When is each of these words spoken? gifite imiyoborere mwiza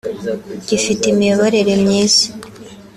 gifite 0.67 1.03
imiyoborere 1.11 1.73
mwiza 1.83 2.25